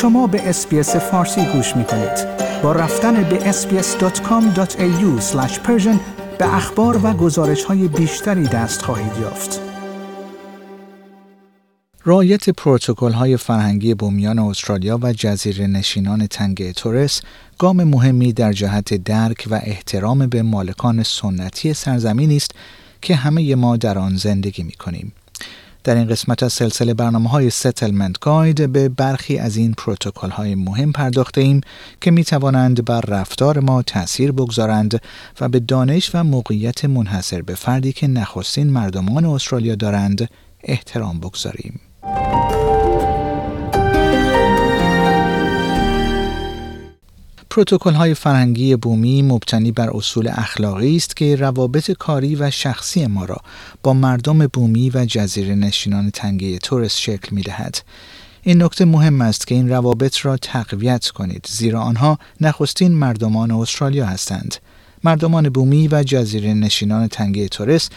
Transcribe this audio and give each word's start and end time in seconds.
شما 0.00 0.26
به 0.26 0.48
SBS 0.48 0.96
فارسی 0.96 1.44
گوش 1.44 1.76
می 1.76 1.84
کنید. 1.84 2.26
با 2.62 2.72
رفتن 2.72 3.22
به 3.22 3.52
sbs.com.au 3.52 5.20
به 6.38 6.54
اخبار 6.54 7.00
و 7.06 7.12
گزارش 7.12 7.64
های 7.64 7.88
بیشتری 7.88 8.42
دست 8.42 8.82
خواهید 8.82 9.12
یافت. 9.20 9.60
رعایت 12.04 12.50
پروتکل 12.50 13.12
های 13.12 13.36
فرهنگی 13.36 13.94
بومیان 13.94 14.38
استرالیا 14.38 14.98
و 15.02 15.12
جزیره 15.12 15.66
نشینان 15.66 16.26
تنگه 16.26 16.72
تورس 16.72 17.20
گام 17.58 17.84
مهمی 17.84 18.32
در 18.32 18.52
جهت 18.52 18.94
درک 18.94 19.48
و 19.50 19.60
احترام 19.62 20.26
به 20.26 20.42
مالکان 20.42 21.02
سنتی 21.02 21.74
سرزمینی 21.74 22.36
است 22.36 22.50
که 23.02 23.14
همه 23.14 23.54
ما 23.54 23.76
در 23.76 23.98
آن 23.98 24.16
زندگی 24.16 24.62
می 24.62 24.72
کنیم. 24.72 25.12
در 25.84 25.94
این 25.94 26.08
قسمت 26.08 26.42
از 26.42 26.52
سلسله 26.52 26.94
برنامه 26.94 27.30
های 27.30 27.50
Settlement 27.50 28.18
Guide 28.20 28.72
به 28.72 28.88
برخی 28.88 29.38
از 29.38 29.56
این 29.56 29.72
پروتکل 29.72 30.30
های 30.30 30.54
مهم 30.54 30.92
پرداخته 30.92 31.40
ایم 31.40 31.60
که 32.00 32.10
می 32.10 32.24
توانند 32.24 32.84
بر 32.84 33.00
رفتار 33.00 33.60
ما 33.60 33.82
تأثیر 33.82 34.32
بگذارند 34.32 35.02
و 35.40 35.48
به 35.48 35.60
دانش 35.60 36.10
و 36.14 36.24
موقعیت 36.24 36.84
منحصر 36.84 37.42
به 37.42 37.54
فردی 37.54 37.92
که 37.92 38.06
نخستین 38.06 38.70
مردمان 38.70 39.24
استرالیا 39.24 39.74
دارند 39.74 40.30
احترام 40.64 41.20
بگذاریم. 41.20 41.80
پروتکل 47.50 47.92
های 47.92 48.14
فرهنگی 48.14 48.76
بومی 48.76 49.22
مبتنی 49.22 49.72
بر 49.72 49.90
اصول 49.96 50.28
اخلاقی 50.32 50.96
است 50.96 51.16
که 51.16 51.36
روابط 51.36 51.90
کاری 51.90 52.36
و 52.36 52.50
شخصی 52.50 53.06
ما 53.06 53.24
را 53.24 53.36
با 53.82 53.92
مردم 53.92 54.46
بومی 54.46 54.90
و 54.90 55.04
جزیره 55.04 55.54
نشینان 55.54 56.10
تنگه 56.10 56.58
تورس 56.58 56.96
شکل 56.96 57.28
می 57.34 57.42
دهد. 57.42 57.78
این 58.42 58.62
نکته 58.62 58.84
مهم 58.84 59.20
است 59.20 59.46
که 59.46 59.54
این 59.54 59.68
روابط 59.68 60.26
را 60.26 60.36
تقویت 60.36 61.08
کنید 61.08 61.46
زیرا 61.48 61.80
آنها 61.80 62.18
نخستین 62.40 62.92
مردمان 62.92 63.50
استرالیا 63.50 64.06
هستند. 64.06 64.54
مردمان 65.04 65.48
بومی 65.48 65.88
و 65.88 66.02
جزیره 66.02 66.54
نشینان 66.54 67.08
تنگه 67.08 67.48
تورس 67.48 67.88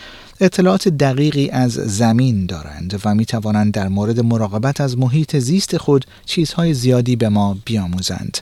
اطلاعات 0.41 0.87
دقیقی 0.87 1.49
از 1.49 1.71
زمین 1.71 2.45
دارند 2.45 3.01
و 3.05 3.15
می 3.15 3.25
توانند 3.25 3.73
در 3.73 3.87
مورد 3.87 4.19
مراقبت 4.19 4.81
از 4.81 4.97
محیط 4.97 5.37
زیست 5.37 5.77
خود 5.77 6.05
چیزهای 6.25 6.73
زیادی 6.73 7.15
به 7.15 7.29
ما 7.29 7.57
بیاموزند. 7.65 8.37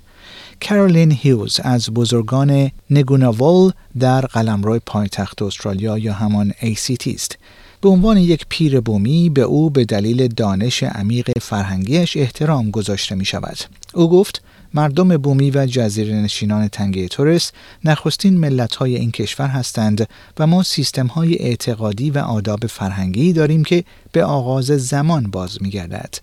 کرولین 0.62 1.12
هیوز 1.12 1.60
از 1.64 1.90
بزرگان 1.90 2.72
نگوناول 2.90 3.72
در 4.00 4.22
قلمرو 4.22 4.80
پایتخت 4.86 5.42
استرالیا 5.42 5.98
یا 5.98 6.14
همان 6.14 6.52
ACT 6.52 7.08
است. 7.08 7.38
به 7.82 7.90
عنوان 7.90 8.18
یک 8.18 8.46
پیر 8.50 8.80
بومی 8.80 9.30
به 9.30 9.42
او 9.42 9.70
به 9.70 9.86
دلیل 9.86 10.28
دانش 10.28 10.84
عمیق 10.84 11.32
فرهنگیش 11.42 12.18
احترام 12.18 12.72
گذاشته 12.72 13.16
می 13.16 13.26
شود. 13.26 13.58
او 13.94 14.10
گفت 14.10 14.42
مردم 14.74 15.18
بومی 15.18 15.52
و 15.52 15.66
جزیره 15.66 16.16
نشینان 16.16 16.68
تنگه 16.68 17.08
تورس 17.08 17.52
نخستین 17.86 18.38
ملت 18.40 18.76
های 18.76 18.96
این 18.96 19.12
کشور 19.12 19.48
هستند 19.48 20.10
و 20.40 20.48
ما 20.48 20.64
سیستم 20.64 21.08
های 21.08 21.38
اعتقادی 21.40 22.12
و 22.12 22.18
آداب 22.18 22.60
فرهنگی 22.60 23.34
داریم 23.34 23.64
که 23.64 23.84
به 24.14 24.24
آغاز 24.24 24.66
زمان 24.66 25.32
باز 25.32 25.62
می 25.62 25.70
گردد. 25.70 26.16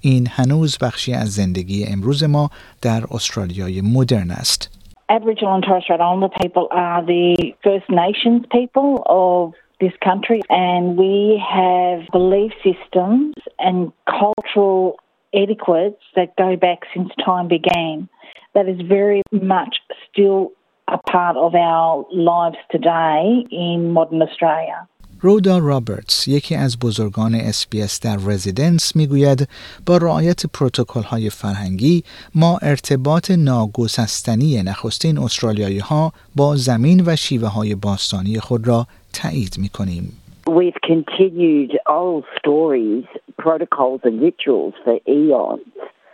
این 0.00 0.26
هنوز 0.30 0.78
بخشی 0.78 1.12
از 1.12 1.28
زندگی 1.28 1.84
امروز 1.84 2.24
ما 2.24 2.50
در 2.82 3.02
استرالیای 3.10 3.80
مدرن 3.80 4.30
است. 4.30 4.70
Aboriginal 5.08 5.54
and 5.54 5.64
Torres 5.64 5.84
Strait 5.84 6.00
Islander 6.00 6.28
people 6.42 6.66
are 6.72 7.00
the 7.14 7.54
First 7.62 7.88
Nations 7.88 8.42
people 8.50 8.90
of 9.06 9.54
this 9.80 9.92
country 10.02 10.40
and 10.50 10.96
we 10.96 11.40
have 11.58 12.00
belief 12.12 12.52
systems 12.64 13.34
and 13.58 13.92
cultural 14.20 14.96
etiquettes 15.42 16.02
that 16.16 16.34
go 16.36 16.50
back 16.66 16.80
since 16.94 17.10
time 17.24 17.48
began. 17.48 18.08
That 18.54 18.66
is 18.72 18.80
very 18.96 19.22
much 19.32 19.74
still 20.08 20.40
a 20.88 20.98
part 21.14 21.36
of 21.36 21.54
our 21.54 22.06
lives 22.12 22.60
today 22.74 23.44
in 23.50 23.92
modern 23.92 24.22
Australia. 24.22 24.88
رودا 25.20 25.58
رابرتس 25.58 26.28
یکی 26.28 26.54
از 26.54 26.78
بزرگان 26.78 27.34
اسپیس 27.34 28.00
در 28.00 28.16
رزیدنس 28.16 28.96
می‌گوید 28.96 29.48
با 29.86 29.96
رعایت 29.96 30.46
پروتکل 30.46 31.02
های 31.02 31.30
فرهنگی 31.30 32.04
ما 32.34 32.58
ارتباط 32.62 33.30
ناگسستنی 33.30 34.62
نخستین 34.62 35.18
استرالیایی 35.18 35.78
ها 35.78 36.12
با 36.36 36.56
زمین 36.56 37.02
و 37.06 37.16
شیوه 37.16 37.48
های 37.48 37.74
باستانی 37.74 38.40
خود 38.40 38.68
را 38.68 38.86
تایید 39.12 39.54
می 39.58 39.68
کنیم. 39.68 40.25
We've 40.48 40.80
continued 40.80 41.76
old 41.88 42.24
stories, 42.38 43.04
protocols 43.36 44.02
and 44.04 44.20
rituals 44.20 44.74
for 44.84 45.00
eons. 45.08 45.66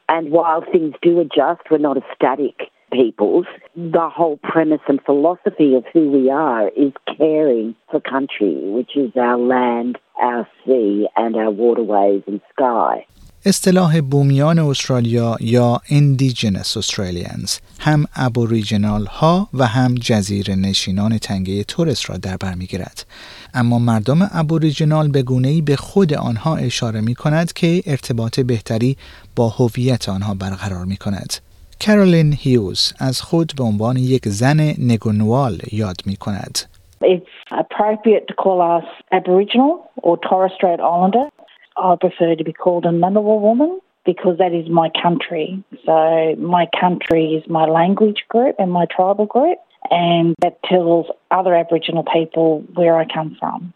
And 0.09 0.31
while 0.31 0.65
things 0.73 0.95
do 1.03 1.21
adjust, 1.21 1.61
we're 1.71 1.77
not 1.77 1.99
a 1.99 2.03
static 2.15 2.71
peoples, 2.91 3.45
the 3.77 4.09
whole 4.09 4.39
premise 4.39 4.81
and 4.89 5.03
philosophy 5.05 5.75
of 5.75 5.85
who 5.93 6.11
we 6.11 6.31
are 6.31 6.69
is 6.69 6.93
caring 7.19 7.75
for 7.91 8.01
country, 8.01 8.57
which 8.71 8.97
is 8.97 9.13
our 9.17 9.39
land, 9.39 9.99
our 10.19 10.49
sea, 10.65 11.09
and 11.17 11.37
our 11.37 11.51
waterways 11.51 12.23
and 12.27 12.41
sky. 12.53 13.07
اصطلاح 13.47 14.01
بومیان 14.01 14.59
استرالیا 14.59 15.37
یا 15.41 15.81
Indigenous 15.89 16.77
Australians 16.81 17.61
هم 17.81 18.05
ابوریجینال 18.17 19.07
ها 19.07 19.49
و 19.55 19.67
هم 19.67 19.95
جزیره 19.95 20.55
نشینان 20.55 21.19
تنگه 21.19 21.65
تورس 21.65 22.11
را 22.11 22.17
در 22.17 22.37
بر 22.37 22.55
می‌گیرد 22.55 23.07
اما 23.55 23.79
مردم 23.79 24.31
ابوریجینال 24.33 25.09
به 25.09 25.23
گونه‌ای 25.23 25.63
به 25.63 25.77
خود 25.77 26.15
آنها 26.15 26.57
اشاره 26.57 27.01
می 27.01 27.15
کند 27.15 27.53
که 27.53 27.83
ارتباط 27.87 28.41
بهتری 28.41 28.97
با 29.37 29.49
هویت 29.49 30.09
آنها 30.09 30.35
برقرار 30.35 30.85
می 30.85 30.97
کند 30.97 31.33
کرولین 31.81 32.33
هیوز 32.39 32.93
از 32.99 33.23
خود 33.23 33.53
به 33.57 33.65
عنوان 33.65 33.97
یک 33.97 34.29
زن 34.29 34.61
نگونوال 34.79 35.59
یاد 35.73 35.97
می 36.07 36.17
کند. 36.17 36.59
It's 37.05 37.53
appropriate 37.63 38.25
to 38.29 38.35
call 38.45 38.61
us 38.77 38.87
Aboriginal 39.19 39.73
or 40.07 40.17
Torres 40.29 40.53
Strait 40.59 40.81
Islander. 40.81 41.42
I 41.77 41.97
prefer 42.01 42.35
to 42.35 42.45
be 42.45 42.53
called 42.53 42.85
a 42.85 42.91
Ngunnawal 42.91 43.41
woman 43.41 43.81
because 44.05 44.39
that 44.39 44.53
is 44.53 44.69
my 44.69 44.89
country. 45.03 45.63
So 45.87 46.35
my 46.39 46.67
country 46.81 47.25
is 47.37 47.49
my 47.49 47.67
language 47.67 48.21
group 48.29 48.57
and 48.59 48.71
my 48.71 48.87
tribal 48.97 49.27
group 49.27 49.59
and 49.91 50.35
that 50.43 50.55
tells 50.65 51.07
other 51.31 51.55
Aboriginal 51.55 52.05
people 52.05 52.65
where 52.75 52.97
I 53.03 53.05
come 53.19 53.37
from. 53.41 53.73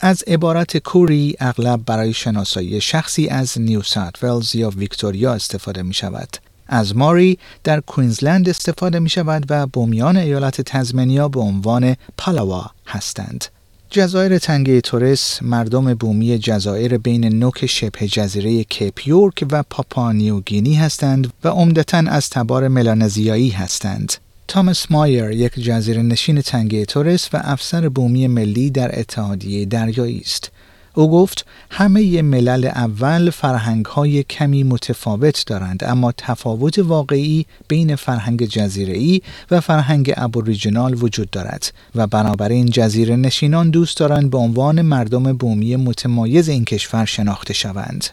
از 0.00 0.24
عبارت 0.26 0.76
کوری 0.76 1.34
اغلب 1.40 1.80
برای 1.86 2.12
شناسایی 2.12 2.80
شخصی 2.80 3.28
از 3.28 3.60
نیو 3.60 3.82
ساوت 3.82 4.24
ولز 4.24 4.54
یا 4.54 4.70
ویکتوریا 4.76 5.32
استفاده 5.32 5.82
می 5.82 5.94
شود. 5.94 6.28
از 6.68 6.96
ماری 6.96 7.38
در 7.64 7.80
کوینزلند 7.80 8.48
استفاده 8.48 8.98
می 8.98 9.08
شود 9.08 9.46
و 9.50 9.66
بومیان 9.66 10.16
ایالت 10.16 10.60
تزمنیا 10.60 11.28
به 11.28 11.40
عنوان 11.40 11.96
پالاوا 12.18 12.64
هستند. 12.86 13.44
جزایر 13.90 14.38
تنگه 14.38 14.80
تورس 14.80 15.42
مردم 15.42 15.94
بومی 15.94 16.38
جزایر 16.38 16.98
بین 16.98 17.24
نوک 17.24 17.66
شبه 17.66 18.06
جزیره 18.06 18.64
کیپ 18.64 19.08
یورک 19.08 19.46
و 19.52 19.62
پاپا 19.70 20.12
نیوگینی 20.12 20.74
هستند 20.74 21.32
و 21.44 21.48
عمدتا 21.48 21.98
از 21.98 22.30
تبار 22.30 22.68
ملانزیایی 22.68 23.50
هستند. 23.50 24.12
تامس 24.48 24.90
مایر 24.90 25.30
یک 25.30 25.54
جزیره 25.54 26.02
نشین 26.02 26.40
تنگه 26.40 26.84
تورس 26.84 27.28
و 27.32 27.40
افسر 27.44 27.88
بومی 27.88 28.26
ملی 28.26 28.70
در 28.70 29.00
اتحادیه 29.00 29.64
دریایی 29.64 30.20
است. 30.20 30.50
او 30.98 31.10
گفت 31.10 31.46
همه 31.70 32.22
ملل 32.22 32.64
اول 32.64 33.30
فرهنگ 33.30 33.86
های 33.86 34.22
کمی 34.22 34.62
متفاوت 34.62 35.44
دارند 35.46 35.84
اما 35.84 36.12
تفاوت 36.16 36.78
واقعی 36.78 37.46
بین 37.68 37.96
فرهنگ 37.96 38.44
جزیره 38.44 39.20
و 39.50 39.60
فرهنگ 39.60 40.12
ابوریجینال 40.16 40.94
وجود 41.02 41.30
دارد 41.30 41.72
و 41.94 42.06
بنابراین 42.06 42.66
جزیره 42.66 43.16
نشینان 43.16 43.70
دوست 43.70 43.98
دارند 43.98 44.30
به 44.30 44.38
عنوان 44.38 44.82
مردم 44.82 45.32
بومی 45.32 45.76
متمایز 45.76 46.48
این 46.48 46.64
کشور 46.64 47.04
شناخته 47.04 47.54
شوند. 47.54 48.04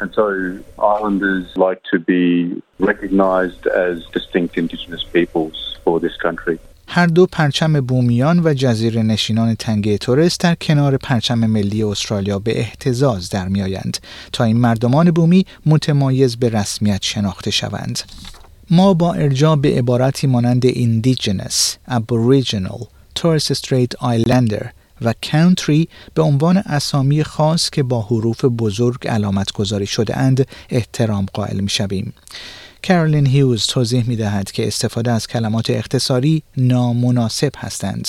And 0.00 0.10
so 0.18 0.26
islanders 0.78 1.46
like 1.66 1.80
to 1.92 1.98
be 1.98 2.24
recognized 2.90 3.66
as 3.86 3.96
distinct 4.16 4.52
indigenous 4.62 5.04
peoples 5.16 5.56
for 5.84 6.00
this 6.00 6.16
country. 6.26 6.58
هر 6.88 7.06
دو 7.06 7.26
پرچم 7.26 7.80
بومیان 7.80 8.40
و 8.44 8.54
جزیره 8.54 9.02
نشینان 9.02 9.54
تنگه 9.54 9.98
تورس 9.98 10.38
در 10.38 10.54
کنار 10.54 10.96
پرچم 10.96 11.38
ملی 11.38 11.82
استرالیا 11.82 12.38
به 12.38 12.58
احتزاز 12.58 13.30
در 13.30 13.48
میآیند 13.48 13.98
تا 14.32 14.44
این 14.44 14.56
مردمان 14.56 15.10
بومی 15.10 15.46
متمایز 15.66 16.36
به 16.36 16.48
رسمیت 16.48 17.02
شناخته 17.02 17.50
شوند. 17.50 17.98
ما 18.70 18.94
با 18.94 19.12
ارجاع 19.14 19.56
به 19.56 19.68
عبارتی 19.68 20.26
مانند 20.26 20.66
Indigenous, 20.66 21.76
Aboriginal, 21.90 22.86
Torres 23.14 23.52
Strait 23.52 23.94
Islander 24.02 24.72
و 25.00 25.14
کانتری 25.32 25.88
به 26.14 26.22
عنوان 26.22 26.56
اسامی 26.56 27.24
خاص 27.24 27.70
که 27.70 27.82
با 27.82 28.02
حروف 28.02 28.44
بزرگ 28.44 29.08
علامت 29.08 29.52
گذاری 29.52 29.86
شده 29.86 30.16
اند 30.16 30.46
احترام 30.70 31.26
قائل 31.32 31.60
می 31.60 31.70
شویم. 31.70 32.12
کرولین 32.82 33.26
هیوز 33.26 33.66
توضیح 33.66 34.08
می 34.08 34.16
دهد 34.16 34.50
که 34.50 34.66
استفاده 34.66 35.12
از 35.12 35.26
کلمات 35.26 35.70
اختصاری 35.70 36.42
نامناسب 36.56 37.52
هستند. 37.56 38.08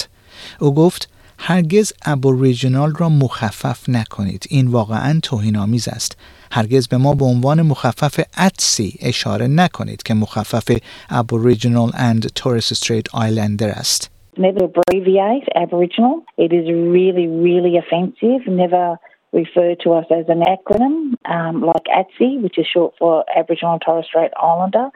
او 0.60 0.74
گفت 0.74 1.10
هرگز 1.40 1.94
ابوریجینال 2.06 2.96
را 2.96 3.10
مخفف 3.10 3.90
نکنید 3.90 4.46
این 4.50 4.68
واقعا 4.68 5.20
توهینآمیز 5.24 5.88
است 5.88 6.18
هرگز 6.52 6.88
به 6.88 6.98
ما 6.98 7.14
به 7.14 7.26
عنوان 7.26 7.62
مخفف 7.62 8.20
اتسی 8.38 8.96
اشاره 9.00 9.48
نکنید 9.48 10.04
که 10.04 10.14
مخفف 10.14 10.78
ابوریجینال 11.10 11.92
اند 11.94 12.28
تورس 12.36 12.72
استریت 12.72 13.16
آیلندر 13.16 13.70
است 13.70 14.17
Never 14.37 14.65
abbreviate 14.65 15.49
Aboriginal. 15.55 16.25
It 16.39 16.53
is 16.53 16.67
really, 16.69 17.27
really 17.27 17.77
offensive. 17.77 18.47
Never 18.47 18.97
refer 19.33 19.75
to 19.83 19.93
us 19.93 20.07
as 20.11 20.27
an 20.29 20.43
acronym 20.55 21.15
um, 21.27 21.63
like 21.63 21.85
ATSI, 21.85 22.41
which 22.43 22.59
is 22.59 22.67
short 22.67 22.95
for 22.99 23.25
Aboriginal 23.37 23.75
and 23.75 23.83
Torres 23.83 24.07
Strait 24.07 24.33
Islander. 24.41 24.89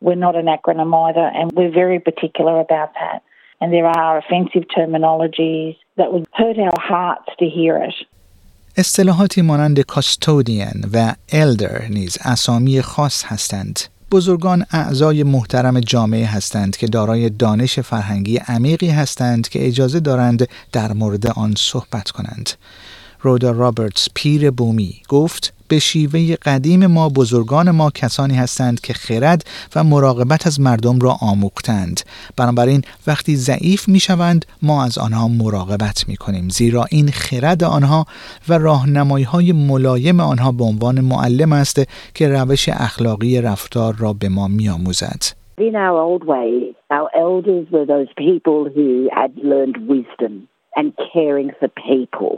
We're 0.00 0.16
not 0.16 0.36
an 0.36 0.46
acronym 0.46 0.92
either, 1.08 1.26
and 1.34 1.50
we're 1.52 1.72
very 1.72 1.98
particular 1.98 2.60
about 2.60 2.92
that. 2.94 3.22
And 3.60 3.72
there 3.72 3.86
are 3.86 4.18
offensive 4.18 4.64
terminologies 4.76 5.76
that 5.96 6.12
would 6.12 6.26
hurt 6.34 6.58
our 6.58 6.78
hearts 6.80 7.30
to 7.38 7.46
hear 7.48 7.76
it. 7.78 7.94
اصطلاحاتی 8.76 9.42
مانند 9.42 9.80
کاستودین 9.80 10.84
و 10.92 11.14
الدر 11.32 11.82
نیز 11.90 12.18
اسامی 12.24 12.82
خاص 12.82 13.24
هستند. 13.26 13.78
بزرگان 14.11 14.65
اعضای 14.71 15.23
محترم 15.23 15.79
جامعه 15.79 16.25
هستند 16.25 16.77
که 16.77 16.87
دارای 16.87 17.29
دانش 17.29 17.79
فرهنگی 17.79 18.37
عمیقی 18.37 18.89
هستند 18.89 19.49
که 19.49 19.67
اجازه 19.67 19.99
دارند 19.99 20.47
در 20.71 20.93
مورد 20.93 21.27
آن 21.27 21.53
صحبت 21.57 22.11
کنند. 22.11 22.49
رودا 23.21 23.51
رابرتس 23.51 24.07
پیر 24.15 24.51
بومی 24.51 24.95
گفت 25.09 25.53
به 25.69 25.79
شیوه 25.79 26.35
قدیم 26.35 26.87
ما 26.87 27.09
بزرگان 27.09 27.71
ما 27.71 27.89
کسانی 27.89 28.35
هستند 28.35 28.81
که 28.81 28.93
خرد 28.93 29.43
و 29.75 29.83
مراقبت 29.83 30.47
از 30.47 30.61
مردم 30.61 30.99
را 30.99 31.15
آموختند 31.21 32.01
بنابراین 32.37 32.81
وقتی 33.07 33.35
ضعیف 33.35 33.87
می 33.87 33.99
شوند 33.99 34.45
ما 34.61 34.83
از 34.83 34.97
آنها 34.97 35.27
مراقبت 35.27 36.05
می 36.07 36.15
کنیم 36.15 36.49
زیرا 36.49 36.85
این 36.91 37.07
خرد 37.07 37.63
آنها 37.63 38.05
و 38.49 38.57
راهنمایی 38.57 39.25
های 39.25 39.51
ملایم 39.51 40.19
آنها 40.19 40.51
به 40.51 40.63
عنوان 40.63 41.01
معلم 41.01 41.53
است 41.53 41.81
که 42.13 42.27
روش 42.27 42.69
اخلاقی 42.69 43.41
رفتار 43.41 43.95
را 43.95 44.13
به 44.13 44.29
ما 44.29 44.47
می 44.47 44.69
آموزد. 44.69 45.39
In 45.59 45.75
our 45.75 45.99
old 46.09 46.23
way, 46.23 46.51
our 46.97 47.09
elders 47.25 47.65
were 47.73 47.85
those 47.85 48.11
people 48.25 48.59
who 48.75 48.89
had 49.19 49.31
learned 49.51 49.77
wisdom 49.93 50.33
and 50.77 50.87
caring 51.13 51.49
for 51.59 51.67
people. 51.91 52.33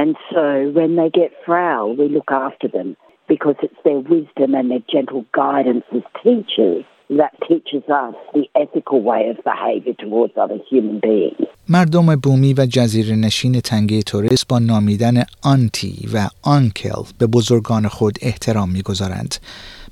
And 0.00 0.16
so 0.32 0.46
when 0.78 0.96
they 0.96 1.10
get 1.20 1.30
frail, 1.46 1.84
we 2.00 2.06
look 2.08 2.30
after 2.46 2.68
them 2.76 2.96
because 3.28 3.56
it's 3.66 3.80
their 3.84 4.00
wisdom 4.14 4.50
and 4.58 4.66
their 4.70 4.84
gentle 4.94 5.24
guidance 5.42 5.84
as 5.98 6.04
teachers 6.24 6.84
that 7.20 7.32
teaches 7.48 7.84
us 8.04 8.14
the 8.36 8.44
ethical 8.64 8.98
way 9.10 9.22
of 9.32 9.36
behavior 9.52 9.94
towards 10.04 10.34
other 10.36 10.60
human 10.70 10.98
beings. 11.00 11.46
مردم 11.68 12.16
بومی 12.16 12.54
و 12.54 12.66
جزیره 12.66 13.16
نشین 13.16 13.60
تنگه 13.60 14.02
توریس 14.02 14.44
با 14.44 14.58
نامیدن 14.58 15.22
آنتی 15.42 16.08
و 16.14 16.28
آنکل 16.42 17.02
به 17.18 17.26
بزرگان 17.26 17.88
خود 17.88 18.18
احترام 18.22 18.70
می‌گذارند. 18.70 19.34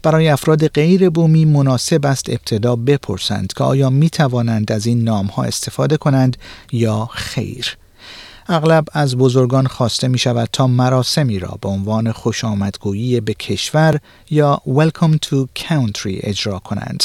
برای 0.03 0.29
افراد 0.29 0.69
غیر 0.69 1.11
بومی 1.11 1.45
مناسب 1.45 2.07
است 2.07 2.31
ابتدا 2.31 2.77
بپرسند 2.77 3.53
که 3.53 3.65
آیا 3.65 3.91
می 3.91 4.11
توانند 4.11 4.73
از 4.73 4.87
این 4.87 5.05
نام 5.05 5.27
ها 5.27 5.43
استفاده 5.43 5.97
کنند 5.97 6.37
یا 6.73 7.09
خیر. 7.13 7.77
اغلب 8.53 8.85
از 8.93 9.17
بزرگان 9.17 9.67
خواسته 9.67 10.09
می 10.09 10.19
شود 10.19 10.49
تا 10.53 10.67
مراسمی 10.67 11.39
را 11.39 11.59
به 11.61 11.69
عنوان 11.69 12.13
خوش 12.13 12.45
آمدگویی 12.45 13.21
به 13.21 13.35
کشور 13.35 14.01
یا 14.31 14.63
Welcome 14.67 15.17
to 15.27 15.63
Country 15.63 16.19
اجرا 16.21 16.59
کنند. 16.59 17.05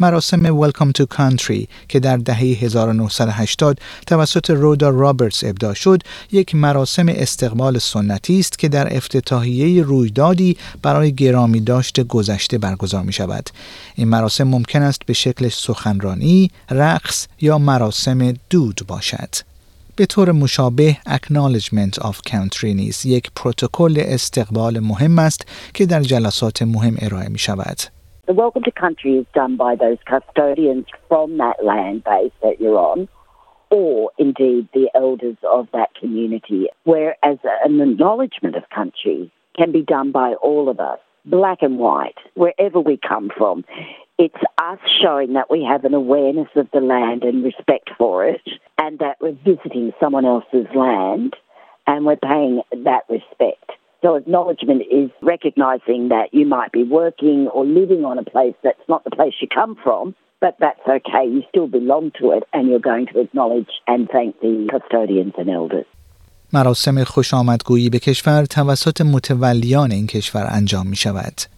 مراسم 0.00 0.68
Welcome 0.68 0.92
to 0.98 1.04
Country 1.16 1.66
که 1.88 2.00
در 2.00 2.16
دهه 2.16 2.38
1980 2.38 3.78
توسط 4.06 4.50
رودا 4.50 4.88
رابرتس 4.88 5.44
ابدا 5.44 5.74
شد 5.74 6.02
یک 6.32 6.54
مراسم 6.54 7.08
استقبال 7.08 7.78
سنتی 7.78 8.38
است 8.38 8.58
که 8.58 8.68
در 8.68 8.96
افتتاحیه 8.96 9.82
رویدادی 9.82 10.56
برای 10.82 11.14
گرامی 11.14 11.60
داشت 11.60 12.00
گذشته 12.00 12.58
برگزار 12.58 13.02
می 13.02 13.12
شود 13.12 13.50
این 13.94 14.08
مراسم 14.08 14.44
ممکن 14.44 14.82
است 14.82 15.00
به 15.06 15.12
شکل 15.12 15.48
سخنرانی، 15.48 16.50
رقص 16.70 17.26
یا 17.40 17.58
مراسم 17.58 18.34
دود 18.50 18.80
باشد 18.88 19.55
به 19.98 20.06
طور 20.06 20.32
مشابه 20.32 20.96
Acknowledgement 21.08 21.98
of 22.02 22.16
Country 22.30 22.64
نیز 22.64 23.06
یک 23.06 23.30
پروتکل 23.36 23.94
استقبال 23.98 24.78
مهم 24.78 25.18
است 25.18 25.70
که 25.74 25.86
در 25.86 26.00
جلسات 26.00 26.62
مهم 26.62 26.96
ارائه 27.02 27.28
می 27.28 27.38
شود. 27.38 27.76
The 28.26 28.34
welcome 28.34 28.62
to 28.62 28.72
country 28.84 29.12
is 29.20 29.26
done 29.40 29.54
by 29.56 29.72
those 29.84 30.00
custodians 30.12 30.86
from 31.08 31.28
that 31.42 31.58
land 31.70 31.98
base 32.12 32.36
that 32.44 32.56
you're 32.60 32.80
on, 32.92 33.08
or 33.70 34.10
indeed 34.24 34.64
the 34.78 34.86
elders 35.04 35.38
of 35.58 35.62
that 35.76 35.90
community, 36.00 36.62
whereas 36.92 37.38
an 37.66 37.80
acknowledgement 37.86 38.54
of 38.60 38.64
country 38.80 39.20
can 39.58 39.70
be 39.78 39.82
done 39.96 40.08
by 40.22 40.28
all 40.46 40.64
of 40.72 40.78
us, 40.92 41.00
black 41.36 41.58
and 41.66 41.76
white, 41.86 42.20
wherever 42.42 42.78
we 42.88 42.96
come 43.12 43.26
from. 43.38 43.56
It's 44.17 44.43
us 44.57 44.79
showing 45.01 45.33
that 45.33 45.49
we 45.49 45.63
have 45.63 45.83
an 45.85 45.93
awareness 45.93 46.49
of 46.55 46.67
the 46.71 46.79
land 46.79 47.23
and 47.23 47.43
respect 47.43 47.89
for 47.97 48.25
it, 48.25 48.41
and 48.77 48.99
that 48.99 49.17
we're 49.21 49.37
visiting 49.45 49.93
someone 49.99 50.25
else's 50.25 50.67
land 50.75 51.35
and 51.87 52.05
we're 52.05 52.15
paying 52.15 52.61
that 52.71 53.03
respect. 53.09 53.71
So, 54.01 54.15
acknowledgement 54.15 54.83
is 54.91 55.09
recognizing 55.21 56.09
that 56.09 56.33
you 56.33 56.45
might 56.45 56.71
be 56.71 56.83
working 56.83 57.47
or 57.47 57.65
living 57.65 58.03
on 58.03 58.17
a 58.17 58.23
place 58.23 58.55
that's 58.63 58.87
not 58.87 59.03
the 59.03 59.11
place 59.11 59.33
you 59.41 59.47
come 59.47 59.75
from, 59.83 60.15
but 60.39 60.55
that's 60.59 60.85
okay. 60.87 61.25
You 61.27 61.43
still 61.49 61.67
belong 61.67 62.11
to 62.19 62.31
it, 62.31 62.43
and 62.53 62.67
you're 62.67 62.79
going 62.79 63.07
to 63.13 63.19
acknowledge 63.19 63.69
and 63.87 64.09
thank 64.09 64.39
the 64.41 64.67
custodians 64.71 65.33
and 65.37 65.49
elders. 65.49 65.85
مراسم 66.53 67.03
خوش 67.03 67.33
آمدگویی 67.33 67.89
به 67.89 67.99
کشور 67.99 68.45
توسط 68.45 69.01
متولیان 69.01 69.91
این 69.91 70.07
کشور 70.07 70.47
انجام 70.51 70.87
می 70.87 70.95
شود. 70.95 71.54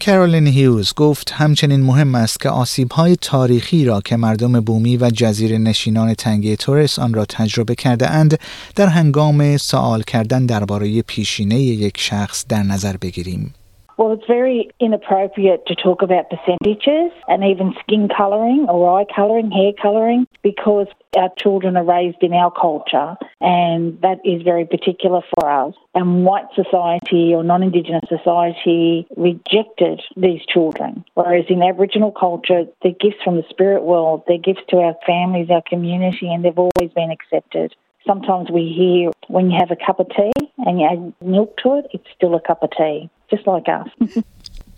کرولین 0.00 0.46
هیوز 0.46 0.94
گفت 0.94 1.30
همچنین 1.32 1.82
مهم 1.82 2.14
است 2.14 2.40
که 2.40 2.48
آسیب‌های 2.48 3.16
تاریخی 3.16 3.84
را 3.84 4.00
که 4.00 4.16
مردم 4.16 4.60
بومی 4.60 4.96
و 4.96 5.10
جزیره 5.10 5.58
نشینان 5.58 6.14
تنگه 6.14 6.56
تورس 6.56 6.98
آن 6.98 7.14
را 7.14 7.24
تجربه 7.24 7.74
کرده 7.74 8.10
اند 8.10 8.38
در 8.76 8.86
هنگام 8.86 9.56
سوال 9.56 10.02
کردن 10.02 10.46
درباره 10.46 11.02
پیشینه 11.02 11.60
یک 11.60 12.00
شخص 12.00 12.44
در 12.48 12.62
نظر 12.62 12.96
بگیریم. 12.96 13.54
Well, 14.00 14.12
it's 14.12 14.26
very 14.26 14.70
inappropriate 14.80 15.66
to 15.66 15.74
talk 15.74 16.00
about 16.00 16.30
percentages 16.30 17.12
and 17.28 17.44
even 17.44 17.74
skin 17.80 18.08
colouring 18.08 18.64
or 18.66 18.98
eye 18.98 19.04
colouring, 19.14 19.50
hair 19.50 19.72
colouring, 19.74 20.26
because 20.42 20.86
our 21.18 21.28
children 21.36 21.76
are 21.76 21.84
raised 21.84 22.16
in 22.22 22.32
our 22.32 22.50
culture 22.50 23.16
and 23.42 24.00
that 24.00 24.20
is 24.24 24.40
very 24.40 24.64
particular 24.64 25.20
for 25.34 25.50
us. 25.50 25.74
And 25.94 26.24
white 26.24 26.46
society 26.54 27.34
or 27.34 27.44
non 27.44 27.62
Indigenous 27.62 28.08
society 28.08 29.06
rejected 29.18 30.00
these 30.16 30.40
children. 30.48 31.04
Whereas 31.12 31.44
in 31.50 31.62
Aboriginal 31.62 32.10
culture, 32.10 32.64
they're 32.82 32.92
gifts 32.92 33.22
from 33.22 33.36
the 33.36 33.44
spirit 33.50 33.82
world, 33.82 34.22
they're 34.26 34.38
gifts 34.38 34.62
to 34.70 34.78
our 34.78 34.94
families, 35.06 35.50
our 35.50 35.62
community, 35.68 36.32
and 36.32 36.42
they've 36.42 36.58
always 36.58 36.90
been 36.94 37.10
accepted. 37.10 37.76
Sometimes 38.09 38.49
we 38.51 38.63
hear 38.79 39.11
when 39.35 39.49
you 39.49 39.57
have 39.57 39.71
a 39.71 39.79
cup 39.87 39.99
of 39.99 40.07
tea 40.09 40.31
and 40.65 40.79
you 40.79 40.85
add 40.85 41.13
milk 41.21 41.57
to 41.63 41.77
it, 41.79 41.85
it's 41.95 42.09
still 42.15 42.35
a 42.35 42.39
cup 42.39 42.61
of 42.61 42.69
tea. 42.71 43.09
just 43.29 43.47
like 43.47 43.67
us. 43.67 43.89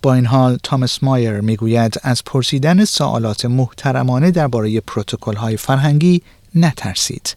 با 0.02 0.14
این 0.14 0.26
حال 0.26 0.58
تامس 0.64 1.04
مایر 1.04 1.42
میگوید 1.42 1.96
از 2.04 2.24
پرسیدن 2.24 2.86
سوالات 2.86 3.46
محترمانه 3.46 4.32
درباره 4.32 4.82
پروتکل 4.82 5.36
های 5.36 5.58
فرهنگی 5.58 6.22
نترسید. 6.56 7.36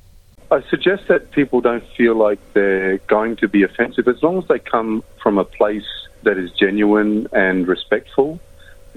I 0.52 0.60
suggest 0.70 1.02
that 1.08 1.30
people 1.30 1.60
don't 1.60 1.84
feel 1.96 2.16
like 2.28 2.40
they're 2.54 2.98
going 3.16 3.36
to 3.36 3.48
be 3.48 3.62
offensive 3.62 4.08
as 4.08 4.20
long 4.22 4.36
as 4.38 4.46
they 4.48 4.58
come 4.58 4.90
from 5.22 5.38
a 5.38 5.44
place 5.44 5.90
that 6.24 6.36
is 6.42 6.50
genuine 6.64 7.28
and 7.46 7.68
respectful. 7.68 8.28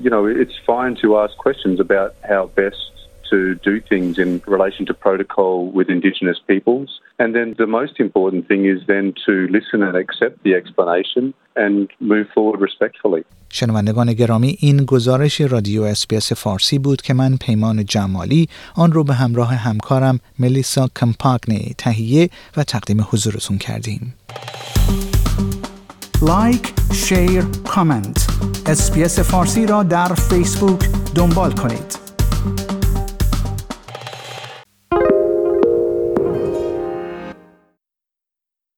You 0.04 0.10
know, 0.14 0.24
it's 0.44 0.58
fine 0.74 0.94
to 1.04 1.08
ask 1.24 1.34
questions 1.48 1.78
about 1.80 2.12
how 2.32 2.42
best 2.64 2.92
to 3.31 3.39
do 3.71 3.75
things 3.91 4.19
in 4.25 4.31
relation 4.47 4.83
to 4.87 4.95
protocol 5.07 5.55
with 5.77 5.89
Indigenous 5.97 6.39
peoples. 6.51 6.89
And 7.19 7.29
then 7.37 7.49
the 7.63 7.67
most 7.79 7.95
important 8.07 8.43
thing 8.49 8.63
is 8.75 8.79
then 8.93 9.07
to 9.27 9.35
listen 9.57 9.79
and 9.87 9.95
accept 10.05 10.37
the 10.47 10.53
explanation 10.61 11.25
and 11.65 11.91
move 12.13 12.27
forward 12.35 12.61
respectfully. 12.61 13.25
شنوندگان 13.51 14.13
گرامی 14.13 14.57
این 14.61 14.85
گزارش 14.85 15.41
رادیو 15.41 15.83
SBS 15.83 16.33
فارسی 16.33 16.79
بود 16.79 17.03
که 17.03 17.15
من 17.15 17.37
پیمان 17.41 17.85
جمالی 17.85 18.49
آن 18.77 18.93
رو 18.93 19.05
به 19.05 19.15
همراه 19.15 19.55
همکارم 19.55 20.21
ملیسا 20.39 20.89
کمپاگنی 20.97 21.75
تهیه 21.79 22.31
و 22.57 22.65
تقدیم 22.65 23.07
حضورتون 23.11 23.59
کردیم 23.59 24.15
like، 26.23 26.73
share، 26.93 27.43
comment 27.69 28.27
اسپیس 28.67 29.21
فارسی 29.21 29.67
را 29.67 29.83
در 29.83 30.15
فیسبوک 30.15 30.89
دنبال 31.15 31.53
کنید 31.53 32.08